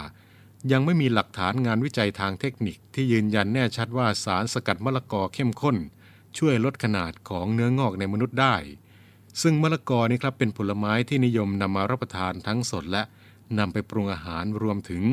[0.72, 5.78] ยังไม่มีหลักฐานงานวิจัยทางเทคนิคที่ยืนยันแน่ชัดว่าสารสกัดมะละกอเข้มข้น
[6.38, 8.56] ช่วยลดขนาดของเนื้องอกในมนุษย์ได้
[9.42, 13.04] ซึ่งมะละกอนี่ครับเป็นผลไม้ที่นิยมนำมารับประทานทั้งสดและ
[13.58, 15.04] นำไปปรุงอาหารรวมถึง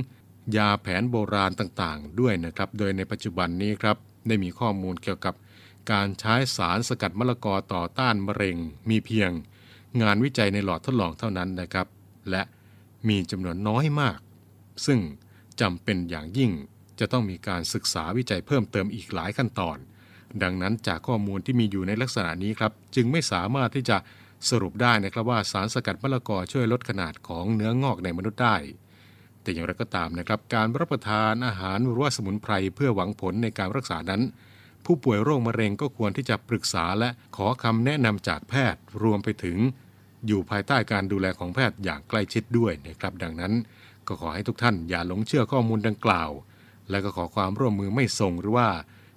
[0.57, 3.97] ยาแผนโบราณต่างๆ ด้วยนะครับ โดยในปัจจุบันนี้ครับ
[4.28, 5.34] ได้มีข้อมูลเกี่ยวกับ
[5.93, 8.57] การใช้สารสกัดมะละกอต่อต้านมะเร็ง
[8.91, 9.30] มีเพียง
[10.03, 11.87] งานวิจัยในหลอดทดลองเท่านั้นนะครับ
[12.30, 12.43] และ
[13.09, 14.18] มีจำนวนน้อยมาก
[14.87, 15.01] ซึ่ง
[15.61, 16.51] จำเป็นอย่างยิ่ง
[16.99, 19.76] จะต้องมีการศึกษาวิจัยเพิ่มเติมอีกหลายขั้นตอน
[20.43, 23.97] ดังนั้นจากข้อมูลที่มีอยู่ในลักษณะนี้ครับ จึงไม่สามารถที่จะ
[24.51, 28.57] สรุปได้นะครับว่าสารสกัดมะละกอช่วยลดขนาดของเนื้องอกในมนุษย์ได้
[29.43, 34.22] แต่อย่างไรก็ตามนะครับ การรับประทานอาหารหรือว่าสมุนไพรเพื่อหวังผลในการรักษานั้น
[34.84, 39.57] ผู้ป่วยโรคมะเร็งก็ควรที่จะปรึกษาและขอคำแนะนำจากแพทย์รวมไปถึง
[40.26, 43.53] อยู่ภายใต้การดูแลของแพทย์อย่างใกล้ชิดด้วยนะครับ ดังนั้น
[44.07, 46.30] ก็ขอให้ทุกท่านอย่าหลงเชื่อข้อมูลดังกล่าว
[46.91, 48.68] และก็ขอความร่วมมือไม่ส่งหรือว่า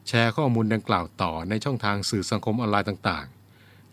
[0.07, 3.27] แชร์ข้อมูลดังกล่าวต่อในช่องทางสื่อสังคมออนไลน์ต่าง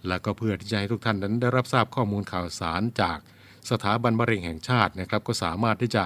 [0.08, 3.18] และก็เพื่อที่จะให้ทุกท่านนั้นได้รับทราบข้อมูลข่าวสารจาก
[3.70, 6.02] สถาบันมะเร็งแห่งชาตินะครับ ก็สามารถที่จะ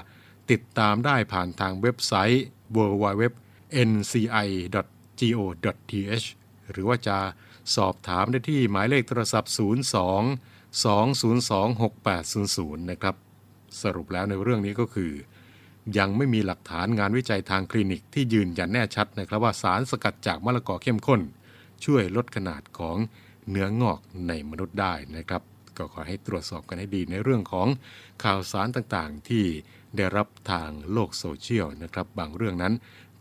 [0.51, 2.43] ติดตามได้ผ่านทางเว็บไซต์
[2.75, 3.45] www.nci.go.th
[6.71, 7.17] หรือว่าจะ
[7.75, 9.65] สอบถามได้ที่หมายเลขโทรศัพท์ 02 202
[12.79, 13.15] 6800 นะครับ
[13.81, 15.11] สรุปแล้วในเรื่องนี้ก็คือ
[15.97, 21.21] ยังไม่มีหลักฐานงานวิจัยทางคลินิกที่ยืนยันแน่ชัดนะครับว่าสารสกัดจากมะละกอเข้มข้น
[21.85, 22.97] ช่วยลดขนาดของ
[23.49, 25.41] เนื้องอกในมนุษย์ได้นะครับ
[25.77, 27.67] ก็ขอให้ตรวจสอบกันให้ดีในเรื่องของ
[28.23, 29.45] ข่าวสารต่างๆ ที่
[29.97, 32.73] ได้รับทางโลกโซเชียลนะครับ บางเรื่องนั้น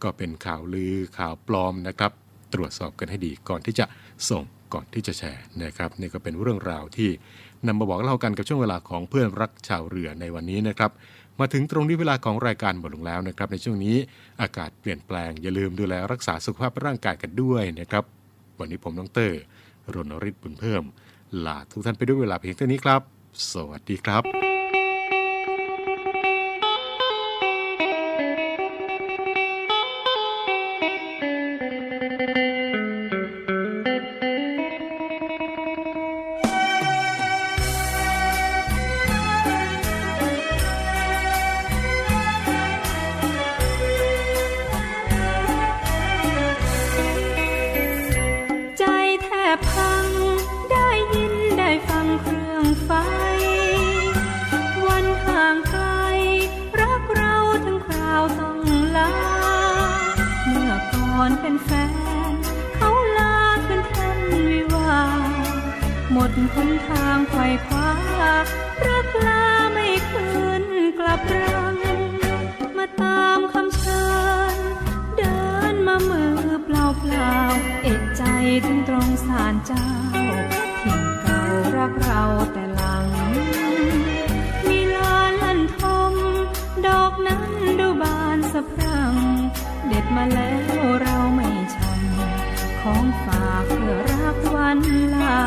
[0.03, 2.12] ก็เป็นข่าวลือข่าวปลอมนะครับ
[2.55, 3.85] ตรวจสอบกันให้ดีก่อนที่จะ
[4.31, 4.45] ส่ง
[4.75, 7.11] ก่อนที่จะแชร์นะครับนี่ก็เป็นเรื่องราวที่
[7.66, 10.91] นำมาบอกเล่ากันกับช่วงเวลาของเพื่อนรักชาวเรือในวันนี้นะครับ
[11.41, 13.97] มาถึงตรงนี้เวลาของรายการหมดลงแล้วนะครับ ในช่วงนี้
[14.43, 18.05] อากาศเปลี่ยนแปลงอย่าลืมดูแลรักษาสุขภาพร่างกายกันด้วยนะครับ
[18.59, 19.41] วันนี้ผมน้องเตอร์
[19.95, 20.85] รณฤทธิ์บุญเพิ่ม
[21.47, 23.01] ลาทุกท่านไปด้วยเวลาเพียงเท่านี้ครับ
[23.53, 24.49] สวัสดีครับ
[61.71, 61.73] ฟ
[62.33, 62.35] น
[62.75, 64.18] เขาลาขึ้นทัน
[64.49, 64.99] วิวา
[66.12, 67.91] หมดหนทางไขว่คว้า
[68.87, 70.29] รักลาไม่คื
[70.62, 70.64] น
[70.99, 71.77] กลับรัง
[72.77, 74.05] มาตามคำเชิ
[74.55, 74.57] ญ
[75.16, 75.41] เดิ
[75.73, 77.35] นมามือเปล่าเปล่า
[77.83, 78.23] เอกใจ
[78.66, 79.87] ถึงตรงสารเจ้า
[80.83, 81.43] ถิ่นเก่า
[81.77, 83.07] รักเราแต่หลัง
[84.68, 85.81] มีลานลันท
[86.12, 86.14] ม
[86.87, 89.14] ดอกนั้นดูบานสะพรั่ง
[89.87, 90.53] เด็ดมาแล้
[91.07, 94.80] วากเพื่อรักวัน
[95.14, 95.40] ลา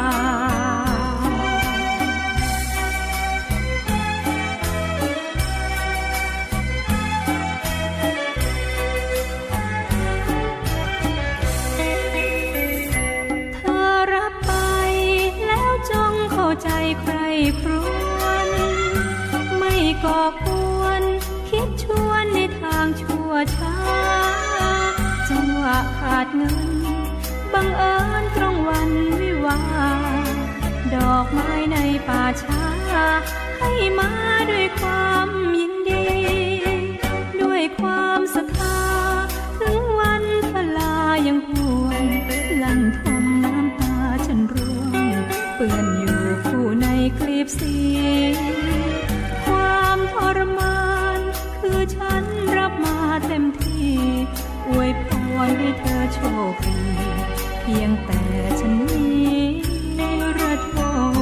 [13.55, 14.51] เธอรับไป
[15.47, 16.69] แล้วจงเข้าใจ
[17.01, 17.15] ใคร
[17.61, 17.71] คร
[18.21, 18.49] วน
[19.57, 20.47] ไม่ก่อก
[20.79, 21.03] วน
[21.49, 23.77] คิดชวนในทางชั่วช้า
[25.29, 26.72] จังหวะขาดเงิน
[28.67, 29.61] วันวิวา
[30.95, 32.63] ดอกไม้ในป่าช้า
[33.59, 34.11] ให้มา
[34.51, 36.05] ด้วยความยินดี
[37.41, 38.79] ด้วยความศรัทธา
[39.59, 40.95] ถึงวันพลา
[41.27, 42.03] ยังห่วง
[42.61, 44.95] ลั่นทมน้ำตาฉันร่วง
[45.55, 46.87] เปื้อนอยู่ผู้ใน
[47.17, 47.75] คลีบสี
[49.45, 50.81] ความทรมา
[51.17, 51.19] น
[51.59, 52.23] คือฉัน
[52.57, 52.97] รับมา
[53.27, 53.93] เต็มที่
[54.67, 55.07] อวยพ
[55.47, 56.19] รให้เธอโช
[56.51, 56.79] คดี
[57.65, 58.23] พียงแต่
[58.59, 59.39] ฉันนี้
[60.37, 60.77] ระท
[61.13, 61.15] ม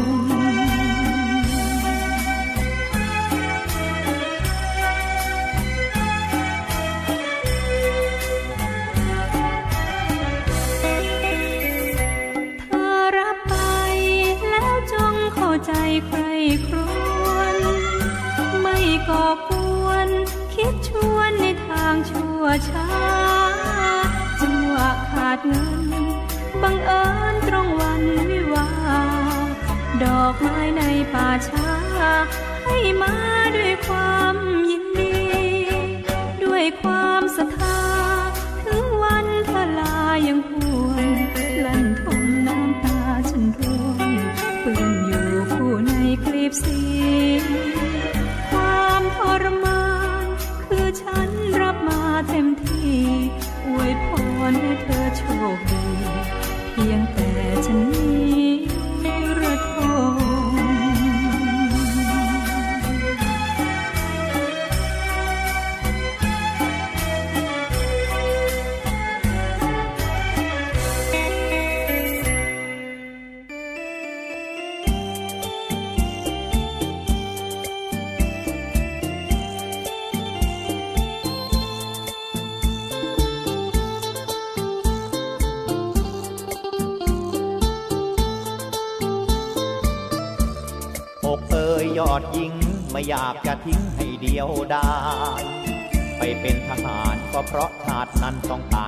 [12.69, 13.55] เธอรับไป
[14.49, 15.73] แล้วจงเข้าใจ
[16.07, 16.21] ใคร
[16.65, 16.77] คร
[17.25, 17.57] วน
[18.61, 18.77] ไม่
[19.09, 19.51] ก่อก
[19.83, 20.09] วน
[20.53, 22.89] คิดชวนในทางชั่วช้า
[24.41, 26.20] จังหวะขาดเงิน
[26.63, 27.03] บังเอิ
[27.33, 28.69] ญตรงวันวิวา
[30.03, 30.81] ดอกไม้ใน
[31.13, 31.71] ป่าช้า
[32.65, 33.13] ให้มา
[33.55, 34.35] ด้วยความ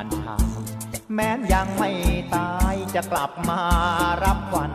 [0.03, 0.63] นั้นต้องการชา
[1.13, 1.89] แม้นยังไม่
[2.35, 3.61] ตายจะกลับมา
[4.23, 4.73] รับวัญ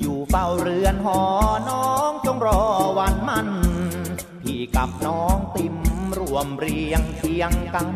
[0.00, 1.20] อยู่เฝ้าเรือนหอ
[1.70, 2.62] น้องจงรอ
[2.98, 3.48] วันมัน
[4.42, 5.76] พี่กับน้องติม
[6.18, 7.88] รวมเรียงเคียงกัน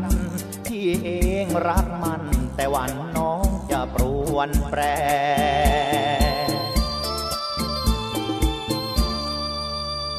[0.67, 1.11] พี่เอ
[1.45, 2.23] งรักมัน
[2.57, 4.03] แต่วันน้องจะปร
[4.35, 4.81] วนแปร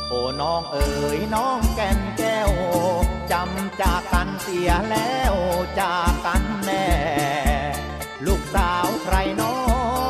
[0.07, 2.49] โอ้น้องเอ๋ยน้องแก่นแก้ว
[3.31, 5.35] จำจากกันเสียแล้ว
[5.79, 6.87] จากกันแน่
[8.25, 9.55] ลูกสาวใครน้อ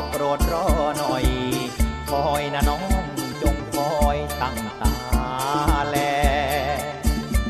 [0.10, 0.66] โปรดรอ
[0.98, 1.26] หน่อย
[2.10, 3.06] คอยนะน้อง
[3.42, 4.96] จงคอยตั้งตา
[5.88, 5.98] แล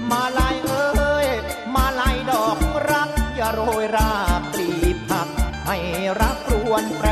[0.10, 1.28] มาลายเอ้ย
[1.76, 2.60] มาลายดอก
[2.92, 4.70] รัก อย่าโรยราบกลี
[5.10, 5.30] ผัก
[5.68, 5.78] ให้
[6.22, 7.10] รักรวนแปร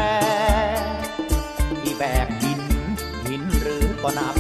[1.82, 2.62] ที่แบกหิน
[3.28, 4.36] หินหรือก็นับ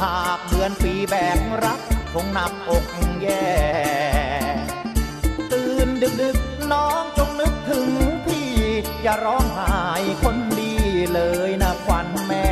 [0.00, 1.80] หากเดือนปีแบกรัก
[2.12, 2.84] คงหนับอก
[3.22, 3.46] แย่
[5.52, 6.38] ตื่นดึกดึก
[6.72, 7.88] น้องจงนึกถึง
[8.24, 8.50] พี่
[9.02, 9.74] อย่าร้องไห้
[10.22, 10.74] คนดี
[11.12, 12.50] เลยนะควันแม่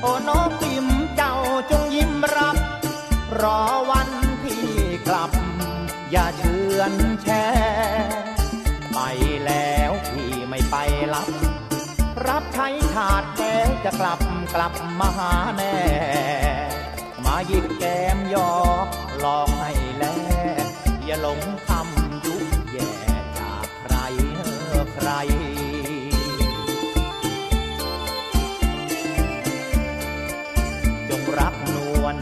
[0.00, 1.36] โอ้น้องติมเจ้า
[1.70, 2.56] จงยิ้มรับ
[3.40, 3.60] รอ
[3.90, 4.10] วัน
[4.42, 4.66] พี่
[5.08, 5.30] กลับ
[6.10, 7.46] อย่าเชือนแช่
[8.92, 8.98] ไป
[9.44, 10.76] แล้วพี่ไม่ไป
[11.14, 11.28] รับ
[12.28, 14.20] รับใช้ชาติแล้วจะกลับ
[14.54, 16.67] กลับมาหาแน่
[17.46, 18.50] หยิบแก้มยอ
[19.20, 20.04] หลอกให้แล
[21.04, 22.34] อย่าหลงคำยุ
[22.72, 22.92] แย่
[23.38, 23.94] จากใคร
[24.36, 24.42] เอ
[24.80, 25.10] อใคร
[31.08, 32.16] จงรักนวล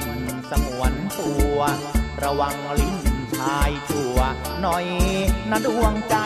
[0.51, 1.59] สงวนตัว
[2.23, 2.97] ระวังลิ้น
[3.37, 4.19] ชายชั่ว
[4.63, 4.87] หน่อย
[5.51, 6.17] นะดวงใจ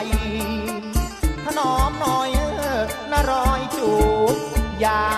[1.45, 3.91] ถนอมหน่อยเออนะรอยจู
[4.35, 4.37] บ
[4.81, 5.10] อย่า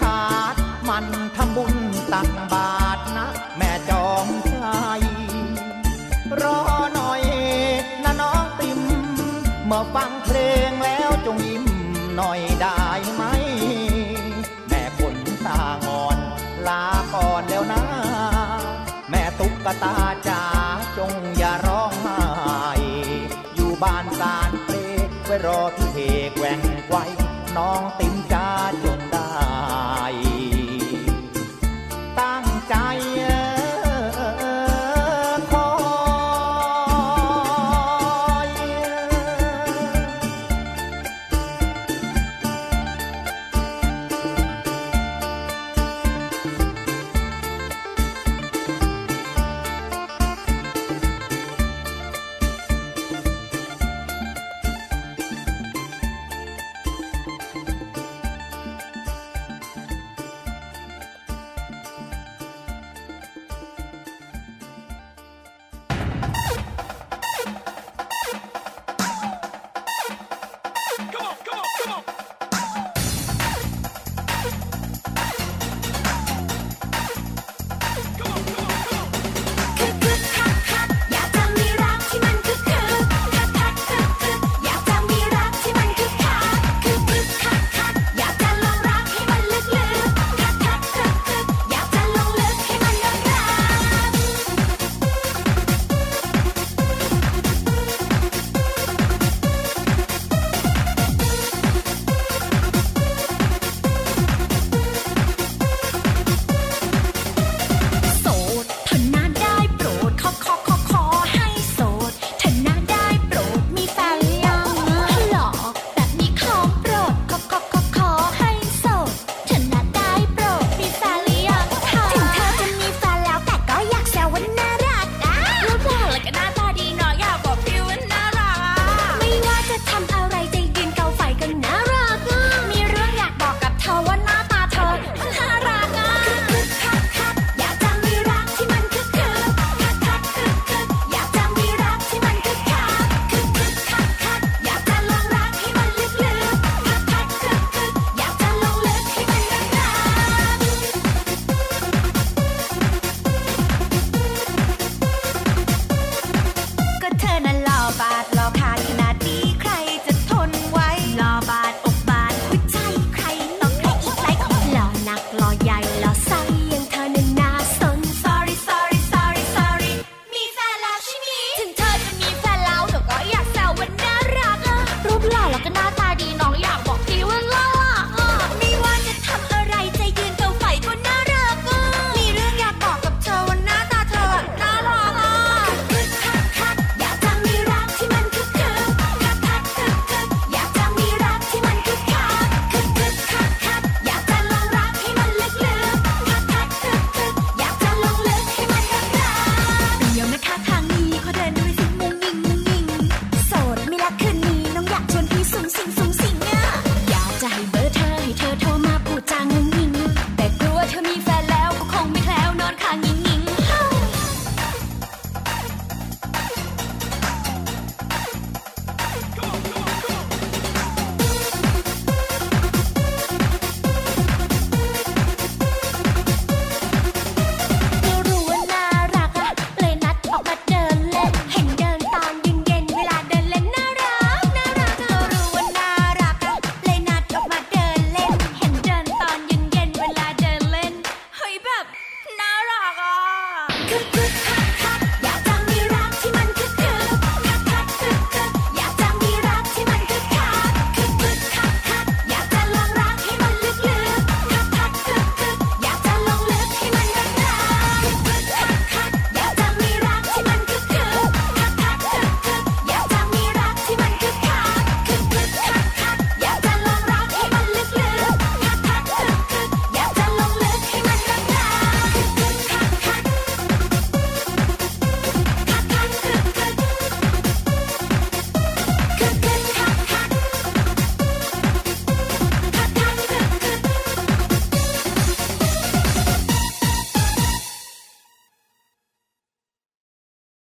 [0.00, 0.22] ขา
[0.54, 0.56] ด
[0.88, 1.74] มันทำบุญ
[2.12, 3.26] ตักบาทนะ
[3.56, 5.02] แม่จอมชัย
[6.40, 6.58] รอ
[6.94, 7.22] หน่อย
[8.04, 8.80] นะน้องติม
[9.66, 10.38] เมื่อฟังเพล
[10.68, 11.64] งแล้วจงยิ้ม
[12.16, 12.80] หน่อยได้
[13.14, 13.22] ไหม
[14.68, 15.16] แม่คน
[15.46, 16.18] ตางอน
[16.68, 16.84] ลา
[17.14, 17.82] ก่อนแล้วนะ
[19.10, 19.96] แม่ตุ๊กตา